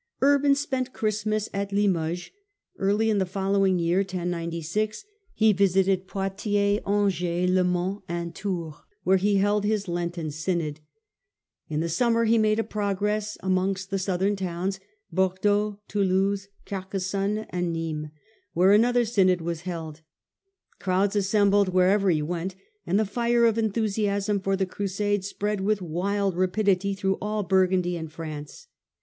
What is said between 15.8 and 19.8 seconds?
Tou louse, Carcassonne, and Nismes— where another synod was